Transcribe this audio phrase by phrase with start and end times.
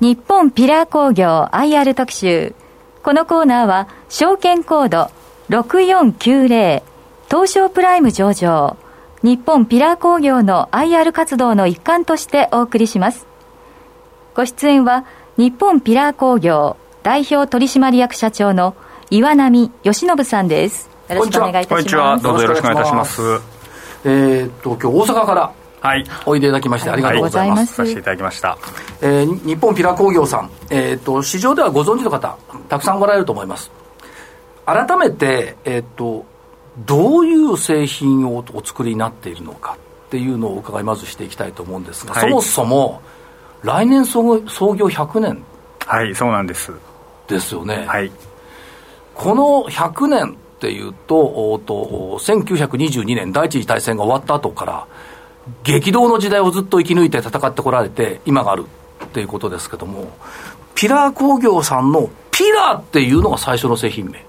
[0.00, 2.56] 日本ピラー工業 IR 特集。
[3.04, 5.10] このコーナーは証券コード
[5.48, 6.82] 6490
[7.30, 8.76] 東証プライム上場。
[9.22, 13.26] 日本ピラー工業の IR 活動の一環としてお送りします。
[14.34, 15.04] ご出演は
[15.36, 18.74] 日本ピラー工業代表取締役社長の
[19.10, 20.91] 岩波義信さんです。
[21.14, 21.68] よろしくお願いいたします。
[21.68, 22.18] こんにちは。
[22.18, 23.22] どうぞよろしくお願いいたします。
[24.04, 26.04] えー、っと今日大阪からはい。
[26.26, 28.56] おいでいただきましてありがとうございます、させていただきました、
[29.00, 32.38] えー、日本ピラー工業さん、えー、っと市場ではご存知の方
[32.68, 33.70] たくさんおられると思います。
[34.64, 36.24] 改めて、えー、っと
[36.86, 39.76] どういう製品をお作りになっているのか
[40.06, 43.02] っていうのをお伺いまずしていきたいと思うんですが、はい、そもそも
[43.62, 45.44] 来年創業創業100年。
[45.84, 46.72] はいそうなんです。
[47.26, 47.84] ですよね。
[47.88, 48.10] はい。
[49.14, 54.86] この100年っていうとと1922年第一次大戦が終わった後から
[55.64, 58.66] 激動の時代をずっと生き抜いて戦ってこられて今がある
[59.04, 60.12] っていうことですけども
[60.76, 64.24] ピラー工業さんのピラーっていうのが最初の製品名。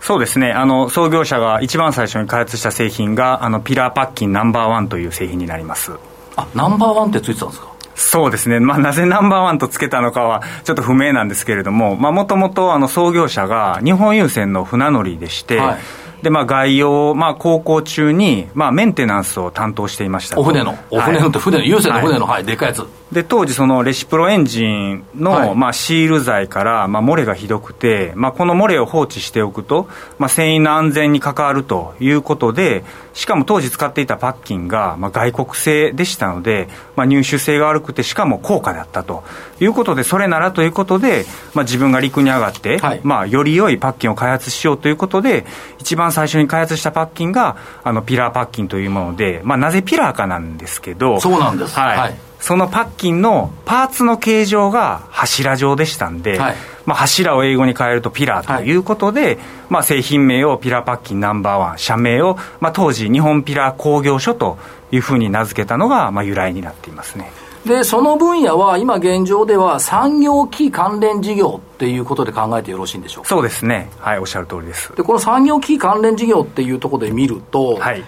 [0.00, 0.52] そうですね。
[0.52, 5.92] あの創業者が一番最初に開発した製品があのピラーパッキンナンバーワンという製品になります。
[6.36, 7.73] あナンバーワンってついてたんですか？
[7.94, 15.78] そうですね、まあ、なぜナンバーワンとつけたのかはちょっと不明なんですけれども、もともと創業者が日本郵船の船乗りでして、はい。
[16.22, 22.86] で、まあ、概要、まあ、航行中に、まあ、メンテナンスを担当していましたお船の、お船のって船の、郵船の船の、はい、でかいやつ。
[23.14, 39.22] で当時そのレシプロエンジンの、はい、まあ、シール材から、まあ、漏れがひどくて、まあ、この漏れを放置しておくと、まあ、繊維の安全に関わるということでしかも当時使っていたパッキンが、まあ、外国製でしたので、まあ、入手性が悪くてしかも高価だったと
[39.60, 41.24] いうことでそれならということで、
[41.54, 45.46] まあ、自分が陸に上がって、はい、まあ、より良いパッキンを開発しようということで
[45.78, 51.74] 一番最初に開発したパッキンがあのピラーパッキンというもので、まあ、なぜピラーかなんですけどそうなんです。
[51.78, 52.14] はい、はい。
[52.44, 59.38] そのパッキンのパーツの形状が柱状でしたんで、はい、まあ、柱を英語に変えるとピラーということで、はい、
[59.70, 64.58] まあ、製品名をピラーパッキンナンバーワン、社名を、まあ、当時、日本ピラー工業所と
[64.92, 67.32] いうふうに名付けたのが、まあ、由来になっていますね。
[67.64, 73.28] で、その分野は今現状では産業機関連事業っていうことで考えてよろしいんでしょうか？
[73.30, 73.90] そうですね。
[73.98, 74.94] はい、おっしゃる通りです。
[74.96, 78.04] で、この産業機関連事業っていうところで見ると、はい、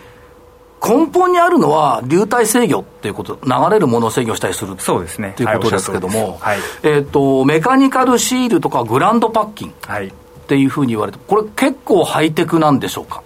[0.87, 9.73] 根本にあるのは流体制御っていうこと流れるものを制御したりするそうですねということですけども、はい、えっ、ー、とメカニカルシールとかグランドパッキンっ
[10.47, 13.23] ていうふうに言われてこれ結構ハイテクなんでしょうか？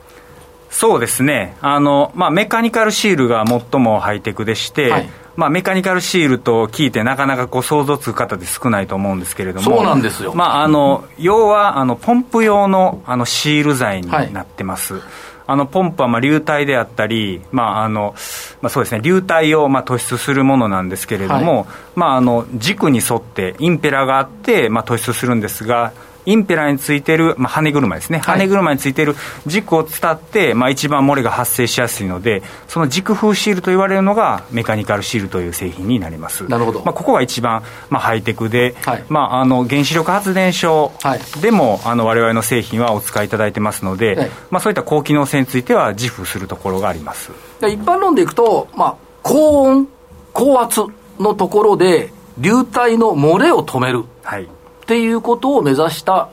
[0.70, 1.56] そうですね。
[1.60, 5.10] あの、まあ、メカニカルシールが最もハイテクでして、はい。
[5.36, 15.03] まあ、メカニカルシールと聞いてなかなかこう想像つく方で少ないと思うんですけれどもそうなんですよ、まあ、あの要はあのポンプ用のあのシール材になってます、はい
[15.50, 18.14] あのポンプはまあ流体であったり、まああの
[18.62, 21.66] まあ、そうですね、流体をまあ突出するものなんですけれども、はい、
[21.97, 25.92] まあ、あの軸に沿ってインペラがあって、まあ、突出するんですが、
[26.26, 29.14] インペラについてる、まあ、羽車ですね、はい、羽車についてる
[29.47, 36.47] 軸を伝って、まあ、一番漏れが発生しやすいので、その軸風シールと言われるのが、メカニカルシールという製品になります。
[36.48, 36.82] なるほど。
[36.84, 40.92] まあ、ここが一番、まあ、ハイテクで、はい、まあ、あの、原子力発電所
[41.41, 47.32] でも、はい、あの、我々の製品はお使いいただいてますので、はい、まあ、そういった高機能性については自負するところがあります。
[47.60, 49.88] 一般論でいくと、まあ、高温、
[50.32, 50.80] 高圧
[51.19, 54.04] のところで、流体の漏れを止める。
[54.22, 54.48] はい。
[54.90, 56.30] っていうことを目指した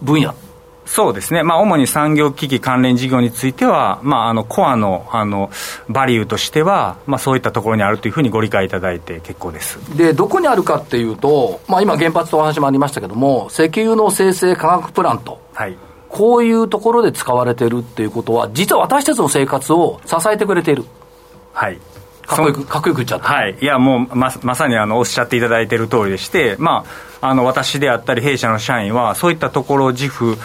[0.00, 0.34] 分野。
[0.86, 5.50] そうですね、まあ、主に産業機器関連事業については、まあ、あのコアのあの
[5.90, 9.78] バリューとしては、まあ、そういったところにあるというふうにご理解いただいて結構です。
[9.94, 15.76] でどこにあるかっていうと、まあ、今、原発とお話もありましたけども、石油の生成化学プラント、はい、
[16.08, 20.84] こういうところで使われてるっていうことは、実は私たちの生活を支えてくれている。
[21.52, 21.78] はい
[22.36, 23.26] かっこよく、かっこよく言っちゃった。
[23.26, 23.56] はい。
[23.60, 26.84] いや、もう、ま、まさにあの、おっしゃっていただいている通りでして、ま
[27.20, 30.36] あ、あの、私であったり、弊社の社員は、そういったところを自負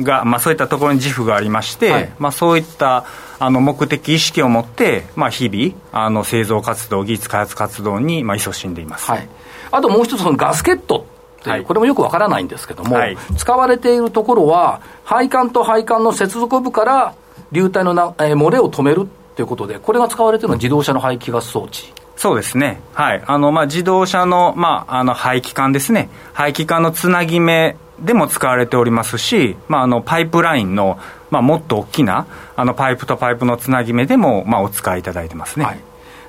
[0.00, 3.04] が、まあ、そういったところに自負がありまして、はい、まあ、そういった
[3.38, 9.28] あの目的意識を持って、まあ、日々あの製造活動技術開発活動に、まあ、勤しんでいます、はい、
[9.70, 11.06] あともう一つそのガスケット
[11.40, 17.14] っていう、はい、これもよくわからないんですけども、はい、使われているところは配管と配管の接続部から
[17.50, 21.92] 流体のな、えー、漏れを止めるということでこれが使われているのは自動車の排気ガス装置。
[22.16, 23.22] そうですね、はい。
[23.26, 30.98] あのまあ、自動車の,、まあ、あの排気管ですね、排気管のつなぎ目でも使われておりますし、まあ、あのパイプラインの、
[31.30, 35.80] まあ、もっと大きなあのパイプとパイプのつなぎ目でも、まあ、お使いいただいてますね、はい、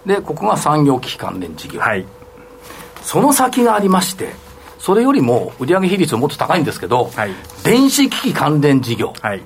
[0.06, 2.06] でここが産業機器関連事業、はい、
[3.02, 4.34] その先がありまして、
[4.80, 7.32] それよりも売上比率もっと高いんですけど、はい、
[7.64, 9.44] 電子機器関連事業、はい、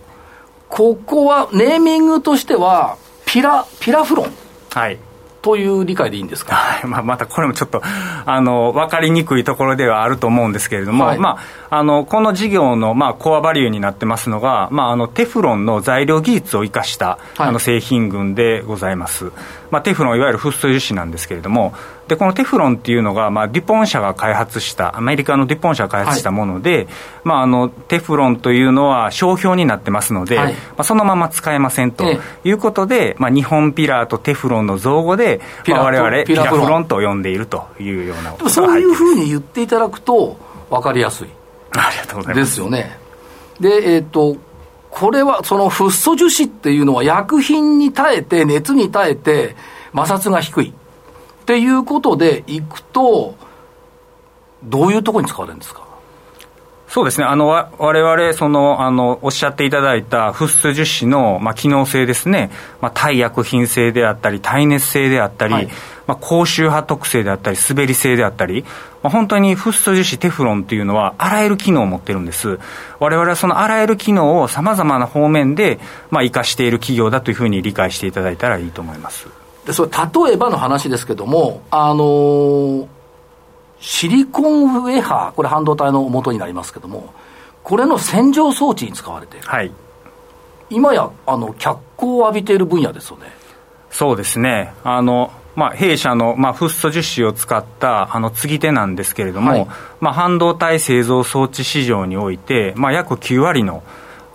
[0.70, 2.98] ここはネーミングとしては、
[3.28, 4.32] ピラピラフロン？
[4.72, 4.98] はい。
[5.44, 6.90] という理解でいいんですか、はい。
[6.90, 11.38] まあ、またこれもちょっとあの分かりにくいところではあると思うんですけれども、はい、ま
[11.70, 19.32] あ、あのこの事業の、まあ、コアバリューになってますのが、まあ、あのテフロンの材料技術を生かした、あの製品群でございます、
[19.72, 21.74] まあ、テフロンいわゆるフッ素樹脂なんですけれども
[22.08, 26.88] でこのテフロンっていうのが、まあ、デュポン社が開発したアメリカのデュポン社が開発したもので、はい、
[27.26, 32.06] まあ、あのテフロンというのは商標になってますので、はい、まあ、そのまま使えませんと
[32.44, 40.38] いうことで、まあ、日本ピラーとテフロンの造語で、まあ、我々ピラフロンと呼んでいるというようなそういうふうに言っていただくと
[40.70, 41.28] 分かりやすい。
[41.72, 42.50] ありがとうございます。
[42.50, 43.00] ですよね。
[43.60, 44.38] でえっ、ー、と
[44.92, 49.56] これはそのフッ素樹脂っていうのは薬品に耐えて熱に耐えて
[49.96, 50.70] 摩擦が低い。
[50.70, 53.36] っていうことでいくと、
[54.64, 55.87] どういうところに使われるんですか？
[56.88, 62.50] そうですね、あのわれわれそのあのおっしゃっていただいたフッ素樹脂の、まあ、機能性ですね、
[62.82, 65.68] まあ、耐薬品性であったり、耐熱性であったり、はい、
[66.08, 68.64] まあ、高周波特性であったり、滑り性であったり、
[69.04, 72.58] まあ、本当にフッ素樹脂、テフロンというのは、あらゆる機能を持ってるんです、
[73.00, 75.80] われわれはそのあらゆる機能をさまざまな方面で、
[76.10, 79.28] まあ、生かしている企業だというふうに理解していただいたらいいと思います。
[79.66, 82.88] でそれ例えばの話ですけども、あのー、
[83.80, 87.14] シリコンウェハー、これ半導体の元になりますけども、
[87.64, 89.48] これの洗浄装置に使われている。
[89.48, 89.72] はい。
[90.70, 93.26] 今や、あの、脚光を浴びている分野ですよね。
[93.90, 94.74] そうですね。
[94.84, 99.68] あの、まあ、弊社の、まあ、フッ素樹脂を使ったあの継ぎ手なんですけれども、はい、
[100.00, 103.84] まあ、半導体製造装置市場において、まあ、約9割の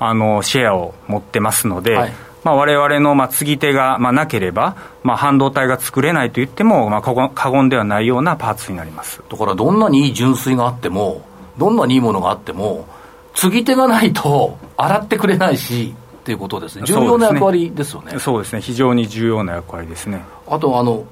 [0.00, 2.12] あのシェアを持ってますので、はい
[2.44, 9.23] まあ、我々のまあ継ぎ手がまあなければ、まあ、半導体が作れないと言っても、まあ、過言ではないようなパーツになります。
[9.31, 11.23] だからどんなにいい純粋があっても、
[11.59, 12.87] どんなにいいものがあっても、
[13.35, 18.19] 継ぎ手がないと洗ってくれないしっていうことですね、重要な役割ですよね。
[18.19, 20.23] そうですね、非常に重要な役割ですね。
[20.49, 21.05] あとあの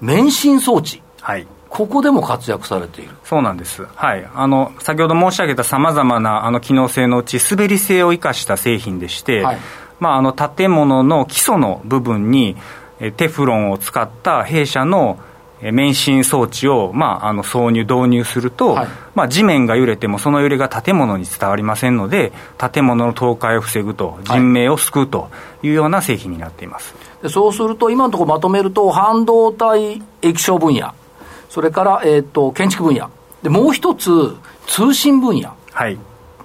[0.00, 1.02] 免震装置。
[1.20, 1.46] はい。
[1.68, 3.10] ここでも活躍されている。
[3.24, 9.58] そうなんです、はい、あの先ほど申し上げたさまざまなあの機能性のうち、滑り性を生かした製品でして、はい、
[10.00, 12.56] まあ、あの建物の基礎の部分に
[13.16, 15.18] テフロンを使った弊社の
[15.60, 25.30] 免震装置を、まあ、あの挿入、導入すると、はい、まあ、地面が揺れてもその揺れが建物に伝わりませんので、建物の倒壊を防ぐと、人命を救うと
[25.62, 30.94] いうような製品になっています、はい、そうすると、今のところまとめると、半導体液晶分野、
[31.48, 33.10] それから、えーと、建築分野、
[33.42, 34.36] でもう一つ、
[34.66, 35.52] 通信分野。
[35.72, 35.98] はい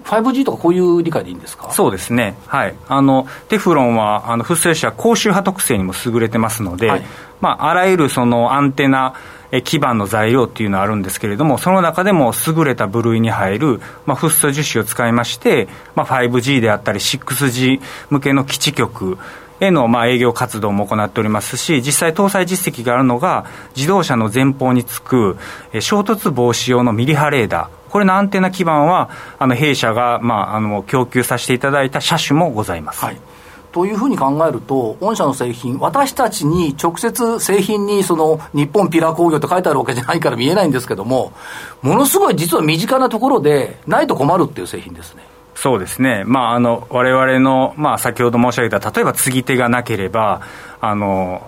[0.04, 1.72] 5G とかこういう理解でいいんですか？
[1.72, 7.04] そうですね、はい、あのテフロンはあのフッ素樹脂は高周波特性にも優れてますので、はい、
[7.42, 9.16] まあ、あらゆるそのアンテナ
[9.64, 17.80] 基板の材料っていうのはあるんですけれども、その中でも優れた部類に入る、まあ、フッ素樹脂を使いまして、まあ、5G であったり 6G
[18.10, 19.20] 向けの基地局
[19.60, 23.46] へのまあ営業活動も行っておりますし、実際搭載実績があるのが、
[23.76, 25.38] 自動車の前方につく
[25.80, 27.83] 衝突防止用のミリ波レーダー。
[27.94, 33.06] これのアンテナ基板は、あの弊社が、まあ、あの供給させていただいた車種もございます。
[33.06, 33.22] はい
[33.72, 41.34] というふうに考えると、御社の製品、私たちに直接製品にその日本ピラー工業って書いてあるわけじゃないから見えないんですけども、
[41.82, 45.24] ものすごい実は身近なところで、ないと困るっていう製品ですね。
[45.56, 50.42] そうですね、まあ、あの我々の、まあ、先ほど申し上げた、例えば継ぎ手がなければ、
[50.80, 51.42] あの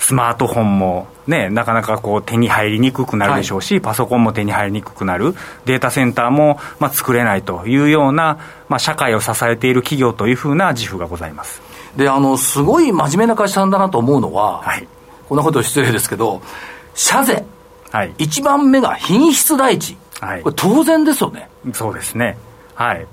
[0.00, 5.34] スマートフォンも、ね、なかなかこう手に入りにくくなるでしょうし、はい、パソコンも手に入りにくくなる、
[5.66, 8.38] データセンターも、まあ、作れないというような、
[8.70, 11.60] まあ、社会を支えている企業というふうな自負がございます。
[11.96, 14.88] であのすごい真面目な会社さんだなと思うのは、はい、
[15.28, 16.40] こんなこと失礼ですけど、
[16.94, 17.44] 社税、
[17.90, 21.50] はい、1番目が品質第一、はい、これ当然ですよね。
[21.74, 22.38] そうですね。
[22.74, 23.06] はい。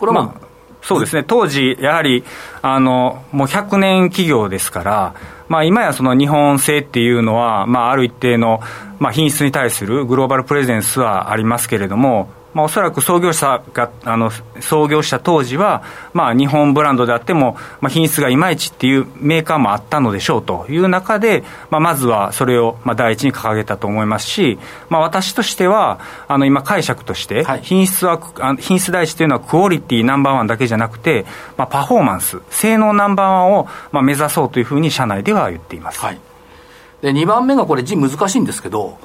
[0.00, 0.47] これは、まあ、
[0.82, 2.24] そうですね、当時、やはり
[2.62, 5.14] あのもう100年企業ですから、
[5.48, 8.60] まあ、今やその日本製っていうのは、まあ、ある一定の、
[8.98, 36.18] まあ、品質に対するグローバルプレゼンスはありますけれども、まあ、おそらく創業者があの創業した当時は、まあ、日本ブランドであっても、まあ、品質がいまいちっていうメーカーもあったのでしょうという中で、まあ、まずはそれをまあ第一に掲げたと思いますし、まあ、私としてはあの今解釈として品質は、はい、品質第一というのはクオリティナンバーワンだけじゃなくて、まあ、パフォーマンス性能ナンバーワンをまあ目指そうというふうに社内では言っています、はい、
[37.02, 38.98] で2番目がこれ字難しいんですけど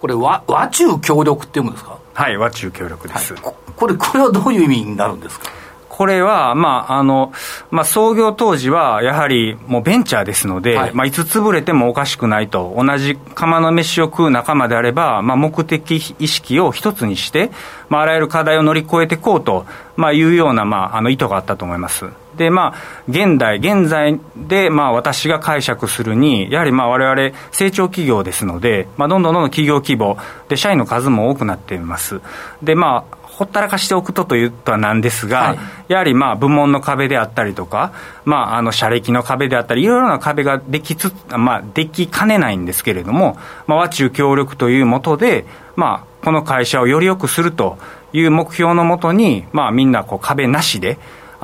[0.00, 1.98] これ和和中協力っていうんですか？
[2.14, 5.50] はい和中協力です、はい、これこれはどういう意味になるんですか？
[5.88, 7.32] これは、まああの
[7.70, 10.92] まあ、創業当時はやはりもうベンチャーですので、はい。
[10.92, 17.50] まあ、いつ潰れてもおかしくないと、同じ釜の飯を食う仲間であれば、まあ、目的意識を一つにして、
[17.88, 19.64] まあ、あらゆる課題を乗り越えていこうと、
[19.96, 22.04] まあ、いうような、まあ、あの意図があったと思います。
[22.36, 32.20] で、まあ、現代、現在で、まあ、私が解釈するに、やはり、まあ、我々、成長企業ですので、まあ、どんどんどんどん企業規模、で、社員の数も多くなっています。
[32.62, 37.92] で、まあ、ほったらかしておくとというとはなんですが、はい、やはりまあ部門の壁であったりとか、
[38.24, 45.44] まあ、あの社歴の壁であったり、いろいろな壁ができつ、まあ、できかねないんですけれども、まあ、和中協力というもとで、
[45.76, 47.76] まあ、この会社をより良くすると
[48.14, 50.98] いう目標のもとに、まあ、みんなこう壁なしで、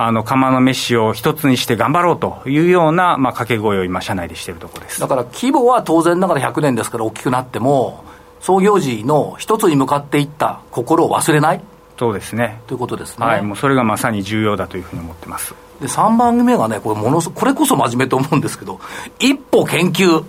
[0.05, 8.03] あの釜の飯を一つにして頑張ろうというような、まあ、掛け声を今、社内でしているところですだから規模は当然ながら100年ですから大きくなっても、
[8.41, 11.61] 創業時の一つに向かっていった心を忘れない？
[11.97, 12.59] そうですね。
[12.67, 13.25] ということですね。
[13.25, 15.53] はい、もうそれがまさに重要だというふうに思ってます。
[15.79, 18.79] で、3番目がね、これものす、これこそ真面目と思うんですけど、
[19.19, 20.23] 一歩研究。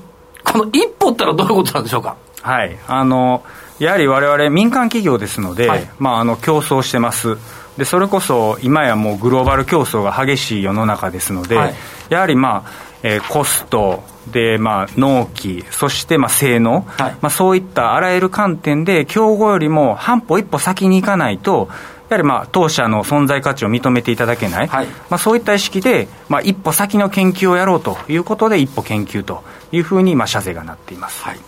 [0.45, 2.16] この一歩ってのはどういうことなんでしょうか？
[2.43, 2.78] はい。
[2.87, 3.43] あの、
[3.78, 7.38] やはり我々民間企業ですので、はい、まあ、あの、競争してます。
[7.76, 11.75] で、それこそ今やもうグローバル競争が激しい世の中ですので、はい、
[12.09, 12.71] やはりまあ、
[13.02, 21.69] えー、コスト、で、まあ、納期、そしてまあ性能、はい、まあ、そういったあらゆる観点で、競合よりも半歩一歩先に行かないと、
[22.09, 31.23] やはりまあ当社の存在価値を認めていただけない、はい、まあ、そういった意識で、まあ、一歩先の研究をやろうということで、一歩研究というふうに、まあ、社税がなっています。
[31.23, 31.40] はい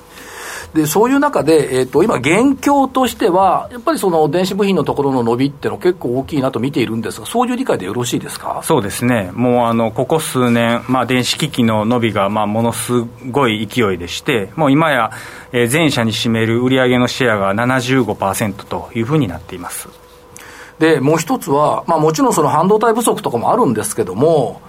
[0.77, 8.61] でそういう中で、えーと、今、現況としては、やっぱりその電子部品のところの伸びっていうのは結構大きいなと見ているんですが、そういう理解でよろしいですか？
[8.63, 12.93] そうですね、もうあのここ数年、まあ、電子機器の伸びがまあものす
[13.31, 15.11] ごい勢いでして、もう今や、
[15.53, 19.89] えー、全社に占める売上のシェアが75%というふうになっています。
[20.79, 24.61] でもう一つは、まあ、もちろんその半導体不足とかもあるんですけども、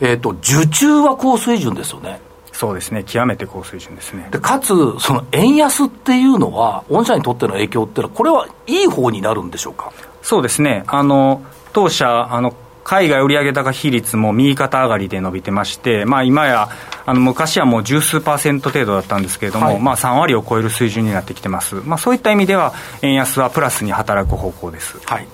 [0.00, 2.20] えーと受注は高水準ですよね。
[2.62, 4.28] そうですね、極めて高水準ですね。
[4.30, 4.68] でかつ、
[5.00, 9.92] その円安っていうのは、御社にとっての影響っていうのは、これはいい方になるんでしょうか？
[10.22, 11.42] そうですね、あの
[11.72, 12.54] 当社、あの
[12.84, 16.68] 海外売上高比率も右肩上がりで伸びてまして、まあ、今や
[17.04, 25.00] あの昔はもう十数パーセント程度だったんですけれども、はい、まあ、3割を超える水準になってきてます、まあ、そういった意味では、円安はプラスに働く方向です。
[25.04, 25.26] はい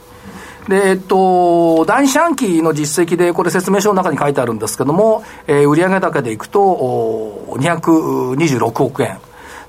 [0.69, 9.19] で、えっと、第二四半期の実績で、これ説明書の中に書いてあるんですけども、えー、売上高でいくと、226億円。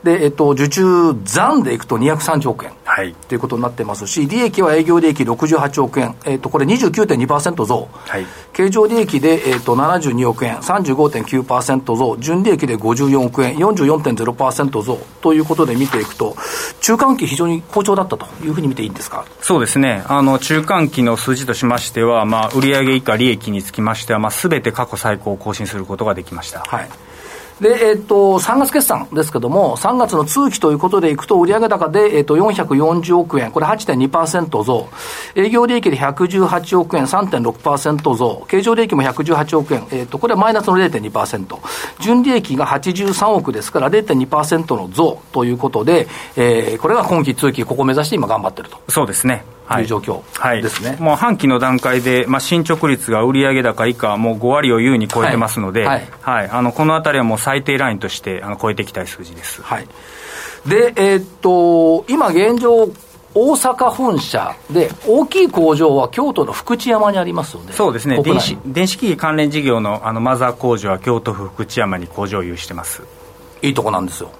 [0.04, 2.72] で、えっと、受注残でいくと230億円。
[3.00, 14.98] はい、ということになってますし、利益は営業利益68億円、えっと、これ29.2%増、はい、経常利益で、えっと、72億円、35.9%増、純利益で54億円、44.0%増。
[15.22, 16.36] ということで見ていくと、
[16.82, 19.24] 中間期、非常に好調だったというふうに見ていいんですか？
[19.40, 26.60] そうですね、あの中間期の数字としましては、まあ、売上以下利益につきましては、す、ま、べ、あ、て過去最高を更新することができました。
[26.68, 26.90] はい
[27.62, 34.90] で、えっ、と、3月決算ですけども、3月の通期ということでいくと、売上高で、えっ、と、440億円、これ8.2%増、
[35.36, 41.58] 営業利益で118億円、3.6%増、経常利益も118億円、えっ、と、これはマイナスの0.2%、
[42.00, 48.80] 純利益が83億ですから0.2%の増ということで、えー、これが今期通期、ここを目指して今頑張ってると。
[48.88, 49.59] そうですね。
[49.76, 49.84] とい。
[49.84, 59.62] う状況ですね、はい、もう半期の段階で、まあ、進捗率が売上高以下、もう5割を優に超えてますので、はい、はい、あのこのあたりはもう最低ラインとしてあの超えていきたい数字です。
[59.62, 59.88] はい、
[60.68, 62.90] で、えー、っと、今現状、
[63.36, 73.04] 大阪本社で、大きい工場は京都の福知山にありますよねそうですね、電子電子機器関連事業のあのマザー工場は京都府福知山に工場を有してます。
[73.62, 74.32] いいとこなんですよ。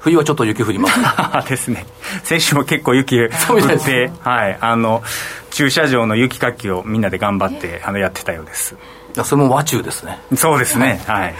[0.00, 0.98] 冬はちょっと雪降ります
[1.48, 1.86] ですね、
[2.24, 5.02] 先週も結構雪降って、はい、あの
[5.50, 8.76] 駐車場の雪かきをみんなで頑張ってあのやってたようです。
[9.24, 10.18] それも和中ですね。
[10.36, 11.02] そうですね。
[11.06, 11.34] はい。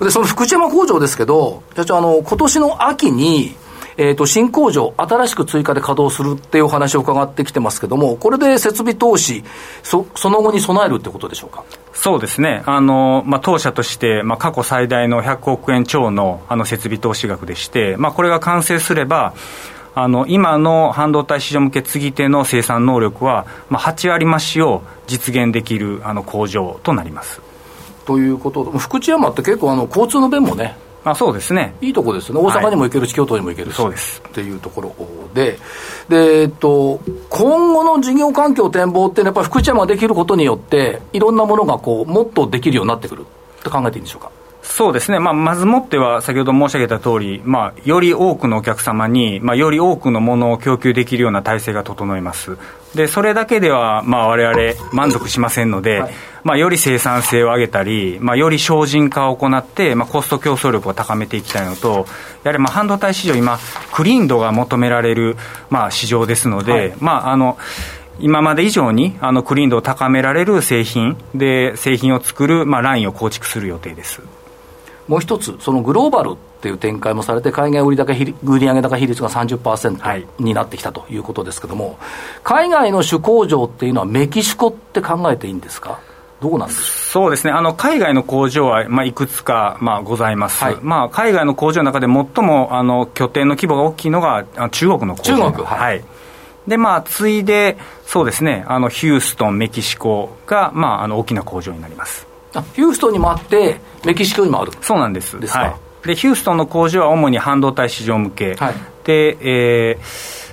[0.00, 3.56] で、その福知山工場ですけど、社長、あの、今年の秋に、
[3.96, 9.44] えーと、新工場、新しく追加で稼働するっていうお話を伺ってきてますけども、これで設備投資、
[9.82, 11.64] そその後に備えるってことでしょうか？
[11.92, 19.32] そうですね、あのまあ、当社として、まあ、過去最大の100億円超のあの設備投資額でして、まあ、これが完成すれば、
[19.94, 27.40] あの今の半導体市場向け継ぎ手の生産能力は、まあ、8割増しを実現できるあの工場となります。
[28.04, 31.74] ということ福知山って結構あの交通の便もねあそうですね。
[31.82, 34.22] いいとこですね、大阪にも行けるし、はい、京都にも行けるし、そうです。
[34.26, 34.94] っていうところ
[35.34, 35.58] で、
[36.08, 43.26] でえっと、今後の事業環境展望って、やっぱり福知山ができることによって、いろんなものがこうもっとできるようになってくる
[43.60, 44.30] って考えていいんでしょうか？
[44.64, 52.56] そうですね、まあ、まずもっては先ほど申し上げた通り、まあ、より多くのお客様に、まあ、より多くのものを供給できるような体制が整います。
[52.94, 62.06] で、それだけでは、まあ、我々満足しませんので、はい、まあ、より生産性を上げたり、まあ、より精進化を行って、まあ、コスト競争力を高めていきたいのと、
[62.42, 63.58] やはりまあ半導体市場、今、
[63.92, 65.36] クリーン度が求められる、
[65.68, 67.58] まあ、市場ですので、はい、まあ、あの、
[68.20, 74.22] 今まで以上にあのクリーン度を高められる製品で製品を作る、まあ、ラインを構築する予定です。
[75.08, 81.98] もう一つ、そのグローバルっていう展開もされて、海外売上売上高比率が30%になってきたということですけれども、
[82.42, 86.00] 海外の主工場っていうのは、メキシコって考えていいんですか？
[86.40, 95.36] どうなんでそうですね、あの海外の工場は、まあ、いくつか、まあ、ございます、はい、まあ、海外の工場の中で最もあの拠点の規模が大きいのが中国の工場。
[95.50, 96.04] 中国、はい、はい。
[96.66, 102.26] で、まあ、次いで、そうですね、あのヒューストン、メキシコが、まあ、あの大きな工場になります。
[102.54, 104.72] あヒューストンにもあって、メキシコにもある。
[104.80, 105.38] そうなんです。
[105.40, 109.98] ですはい、でヒューストンの工場は主に半導体市場向け、はい、で、え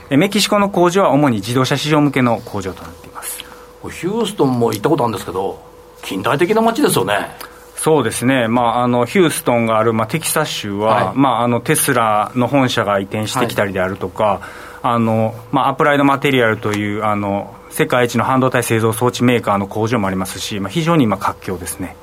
[0.09, 3.39] ー、メキシコの工場は主に自動車市場向けの工場となっています。
[3.39, 5.59] ヒューストンも行ったことあるんですけど、
[6.03, 7.35] 近代的な街ですよね。
[7.81, 14.39] そうですね、まあ、あのヒューストンがある、まあ、テキサス州は、はい、まあ、あのテスラの本社が移転してきたりであるとか、はい、
[14.83, 21.95] あのまあ、アプライドマテリアルというあの世界一の半導体製造装置メーカーの工場もありますし、まあ、非常に今、活況ですね。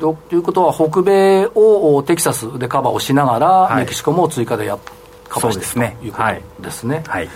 [0.00, 4.76] ということは、北米をテキサスでカバーをしながら、はい、メキシコも追加でや
[5.28, 7.04] カバーしていということですね。
[7.06, 7.28] はい、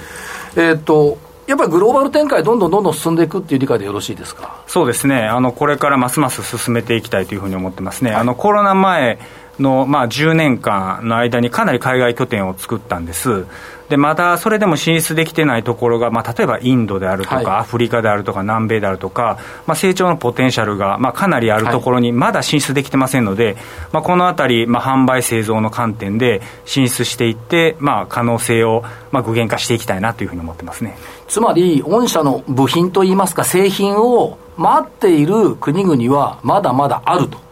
[0.56, 4.62] えっ、とやっぱりグローバル展開、どんどんどんどん進んでいくっていう理解でよろしいですか？
[4.66, 8.10] そうですね、あのこれからますます進めていきたいというふうに思ってますね。
[8.10, 9.18] はい、あのコロナ前
[9.58, 13.46] の、まあ、10年間の間にかなり海外拠点を作ったんです。
[13.88, 23.56] でまだそれでも進出できてないところが、まあ、例えばインドであるとか、はい、アフリカであるとか、南米であるとか、まあ、成長のポテンシャルが、まあ、かなりあるところにまだ進出できてませんので、はい、
[23.92, 30.96] まあ、このあたり、まあ、販売、製造の観点で進出していって、まあ、可能性を、まあ、具現化していきたいなというふうに思ってますね
[31.26, 37.47] つまり、御社の部品といいますか、製品を待っている国々は、まだまだあると。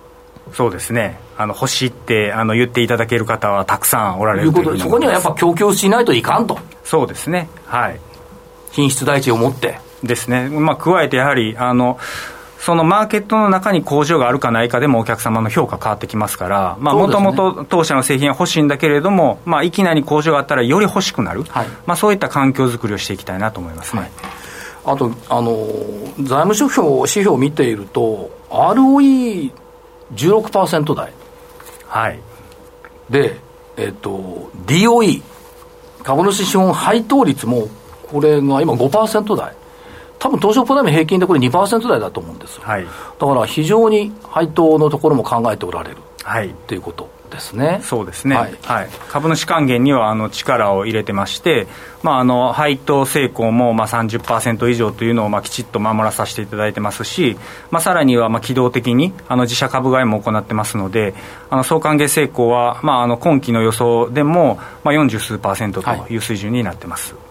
[0.57, 1.21] そうですね。
[1.37, 6.59] あの欲しいってあの言っていただける方はたくさんおられるということそこにはやっぱ供給しないといかんと。
[6.83, 7.51] そうですね。
[7.67, 8.01] はい。
[8.71, 9.79] 品質第一を持って。
[10.03, 11.99] ですね、まあ、加えてやはりあの
[12.59, 23.95] そのマーケットの中に工場があるかないかでもお客様の評価変わってきますから、もともと当社の製品は欲しいんだけれども、まあ、いきなり工場があったらより欲しくなる、はい、まあ、そういった環境づくりをしていきたいなと思います。
[23.95, 24.01] ね。
[24.01, 24.11] はい。
[24.87, 25.67] あとあの
[26.17, 28.31] 財務諸表指標を見ていると
[30.15, 31.13] ROE16% 台。
[31.87, 32.21] はい。
[33.11, 33.39] で、
[33.77, 35.23] えっ、ー、と DOE
[36.03, 37.69] 株主資本配当率も
[38.09, 39.55] これが今5%台。
[40.19, 42.91] 多分東証プライム平均でこれ2%台だと思うんですよ、はい、だ
[43.27, 47.81] から非常に配当のところも考えておられる、はい、ということですね。
[47.83, 48.37] そうですね。
[48.37, 48.55] はい。
[48.63, 51.67] はい、株主還元にはあの力を入れてまして、
[52.03, 57.37] まああの配当成功もまあ30%以上というのをまあきちっと守らさせていただいてますし、
[57.71, 61.15] まあさらにはまあ機動的にあの自社株買いも行ってますので、
[61.51, 67.15] あの総還元成功はまああの今期の予想でもまあ40数パーセントという水準になってます。
[67.15, 67.27] はい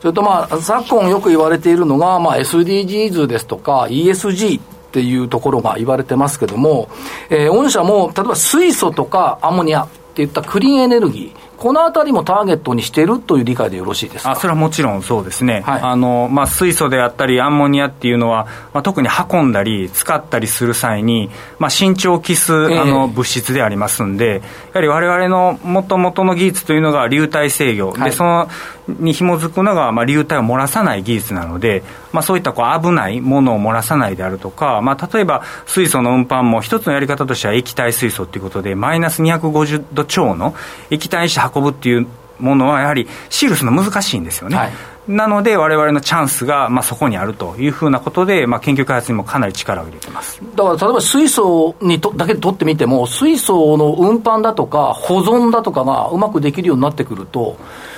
[0.00, 6.88] それとまあ、昨今よく言われているのが、まあ、SDGs ですとか ESG っていうところが言われてますけども、
[7.28, 14.32] えー、御社も例えば水素とかアンモニアっていったクリーンエネルギー、このあたりもターゲットにしているという理解でよろしいですか？
[14.32, 24.42] あそれはもちろんそうですね、はい、あのまあ、水素であったり、アンモニアっていうのは、まあ、特に運んだり、使ったりする際に、まあ、慎重を期す、あの物質でありますんで、
[24.72, 28.48] やはりわれわれのもともとの技術というのが流体制御、はい、でその
[28.88, 40.54] に紐づくのが、まあ、流体を漏らさない技術なので、まあ、そういったこう危ないものを漏らさないであるとか、まあ、例えば水素の運搬も一つのやり方としては液体水素ということで、マイナス250度超の
[40.90, 42.06] 液体して運ぶっていう
[42.38, 44.56] ものはやはりシールするの難しいんですよね。
[44.56, 44.72] はい
[45.08, 57.56] なので、われわれのチャンスが、まあ、そこにあるというふうなことで、まあ、研究開発にもかなり力を入れてますだから、例えば水素にとだけ取ってみても、水素の運搬だとか、保存だとかがうまくできるようになってくると、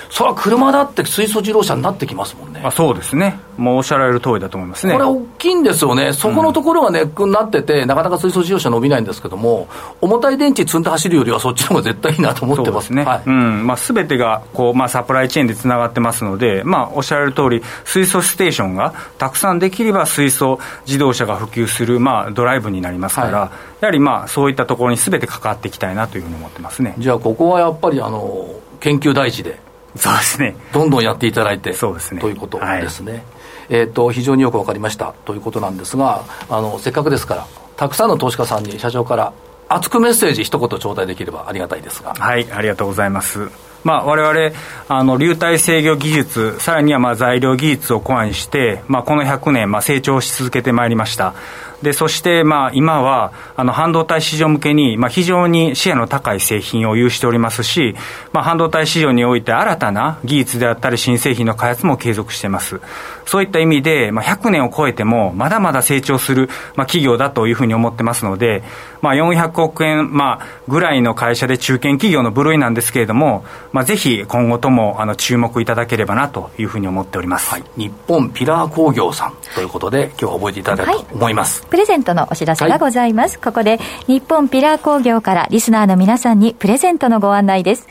[0.09, 2.61] それは車だって水素自動車になってきますもんね。
[2.63, 3.39] あそうですね。
[3.57, 4.93] もうおっしゃられる通りだと思いますね。
[4.93, 6.13] これ大きいんですよね。
[6.13, 9.67] そこのところがネックになってて、うん、なかなか水素自動車伸びないんですけども、
[10.01, 13.03] 重たい電池積んで走るよりはそっちの方が絶対いいなと思ってますね。
[13.03, 13.67] はい、うん。
[13.67, 23.49] まあ、すべてが、こう、まあ、サプライチェーンでつながってますので、まあ、おっしゃられる通り、水素ステーションがたくさんできれば水素自動車が普及する、まあ、ドライブになりますから、はい、
[23.81, 26.93] やはりまあ、そういったところにすべて関わっていきたいなというふうに思ってますね。
[26.97, 29.59] じゃあ、ここはやっぱり、あの、研究第一で。
[29.95, 30.55] そうですね。
[30.71, 32.21] どんどんやっていただいて、そうですね。
[32.21, 33.11] ということですね。
[33.11, 33.23] はい、
[33.69, 37.47] えっ、ー、と、非常によくわかりましたということなんですが、あの、せっかくですから、
[37.79, 39.33] たくさんの投資家さんに社長から
[39.69, 43.49] 熱くメッセージ一言頂戴できればありがたいですがはいありがとうございます
[43.83, 44.55] まあ、我々
[44.87, 51.33] あの流体制御技術さらにはまあ材料技術を考案して、まあ、この100年、まあ、成長し続けてまいりました。
[51.81, 57.95] でそしてまあ今はあの半導体市場向けにまあ非常にシェアの高い製品を有しておりますし、
[58.33, 62.81] まあ、半導体市場において新たな技術であったり新製品の開発も継続しています。
[63.25, 68.63] そういった意味で、まあ、100年を超えてもまだまだ成長する、まあ、企業だというふうに思ってますので、
[69.01, 83.37] まあ、400億円、まあ、ぐらいの会社で中堅企業の部類なんですけれども、まあ、ぜひ今後ともあの注目いただければなというふうに思っております、はい、日本ピラー工業さんということで今日は覚えていただけたいと思います、プレゼントのお知らせがございます。
[83.37, 87.87] はい、ここで、日本ピラー工業からリスナーの皆さんにプレゼントのご案内です。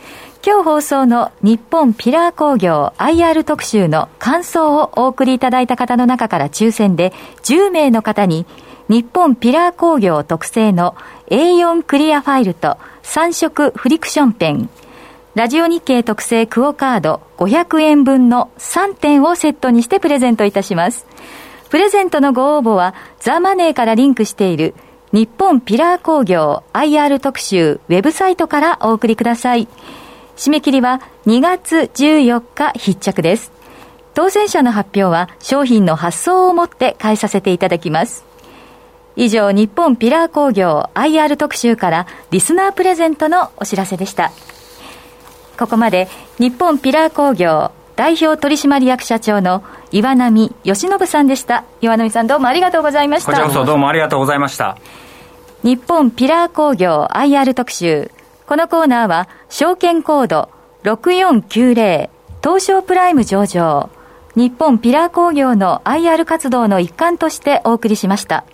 [0.47, 7.13] 今日放送の日本ピラー工業 IR 特集の感想をお送りいただいた方の中から抽選で
[7.43, 8.47] 10名の方に
[8.89, 10.97] 日本ピラー工業特製の
[11.29, 14.71] A4 クリアファイルと3色フリクションペン、
[15.35, 21.07] ラジオ日経特製クオカード500円分の3点をセットにしてプレゼントいたします。
[21.71, 24.75] プレゼントのご応募は、ザ・マネーからリンクしている
[25.13, 29.69] 日本ピラー工業 IR 特集ウェブサイトからお送りください。
[30.37, 33.53] 締め切りは2月14日必着です。
[34.15, 38.25] 当選者の発表は商品の発送をもって返させていただきます。
[39.17, 44.31] 以上、日本ピラー工業 IR 特集からリスナープレゼントのお知らせでした。
[45.59, 51.65] ここまで日本ピラー工業代表取締役社長の岩波義信さんでした。
[51.81, 53.33] 岩波さんどうもありがとうございました。
[53.33, 54.79] こちらこそどうもありがとうございました。
[55.65, 58.13] 日本ピラー工業 IR 特集。
[58.47, 60.49] このコーナーは、証券コード
[60.85, 62.09] 6490
[62.41, 63.91] 東証プライム上場。
[64.37, 68.45] 日本ピラー工業の IR 活動の一環としてお送りしました。